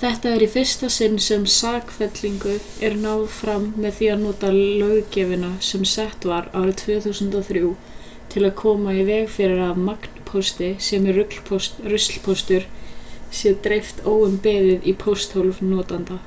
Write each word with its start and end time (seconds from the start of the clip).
þetta 0.00 0.32
er 0.32 0.42
í 0.44 0.48
fyrsta 0.50 0.88
sinn 0.96 1.14
sem 1.22 1.46
sakfellingu 1.54 2.52
er 2.88 2.94
náð 3.06 3.22
fram 3.38 3.64
með 3.84 3.96
því 3.96 4.10
að 4.12 4.20
nota 4.26 4.50
löggjöfina 4.58 5.48
sem 5.70 5.88
sett 5.94 6.28
var 6.34 6.46
árið 6.60 6.78
2003 6.82 7.64
til 8.36 8.44
að 8.50 8.54
koma 8.62 8.94
í 9.00 9.02
veg 9.10 9.26
fyrir 9.40 9.64
að 9.66 9.82
magnpósti 9.90 10.70
sem 10.92 11.10
er 11.14 11.20
ruslpóstur 11.24 12.70
sé 13.42 13.56
dreift 13.68 14.06
óumbeðið 14.14 14.90
í 14.94 14.98
pósthólf 15.04 15.64
notenda 15.74 16.22